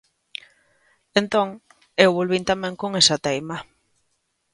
Entón, 1.21 1.47
eu 2.03 2.09
volvín 2.19 2.43
tamén 2.51 2.73
con 2.81 2.91
esa 3.01 3.17
teima. 3.25 3.57